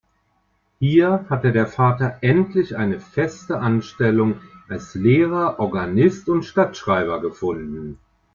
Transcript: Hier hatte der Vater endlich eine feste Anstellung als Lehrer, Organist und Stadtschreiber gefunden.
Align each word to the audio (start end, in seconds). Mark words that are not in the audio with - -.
Hier 0.79 1.27
hatte 1.29 1.51
der 1.51 1.67
Vater 1.67 2.17
endlich 2.21 2.75
eine 2.75 2.99
feste 2.99 3.59
Anstellung 3.59 4.41
als 4.67 4.95
Lehrer, 4.95 5.59
Organist 5.59 6.27
und 6.27 6.41
Stadtschreiber 6.43 7.21
gefunden. 7.21 7.99